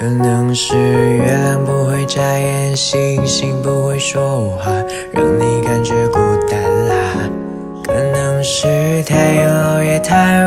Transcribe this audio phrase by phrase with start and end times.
[0.00, 4.72] 可能是月亮不会眨眼，星星不会说话，
[5.12, 7.28] 让你感觉孤单啦。
[7.84, 10.39] 可能是太阳熬夜太。